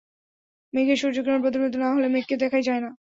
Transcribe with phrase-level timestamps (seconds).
[0.73, 2.89] মেঘে সূর্যকিরণ প্রতিফলিত না হলে মেঘকে দেখাই যায় না।